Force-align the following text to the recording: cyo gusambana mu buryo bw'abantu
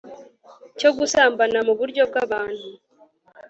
cyo 0.79 0.89
gusambana 0.97 1.59
mu 1.67 1.73
buryo 1.79 2.01
bw'abantu 2.09 2.65